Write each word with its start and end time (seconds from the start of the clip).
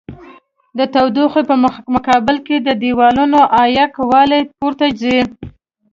د 0.77 0.79
تودوخې 0.93 1.41
په 1.49 1.55
مقابل 1.95 2.37
کې 2.47 2.55
د 2.61 2.69
دېوالونو 2.81 3.39
عایق 3.57 3.93
والي 4.11 4.41
پورته 4.59 4.87
ځي. 4.99 5.17